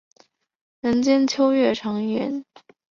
[0.79, 2.43] 人间秋月长圆。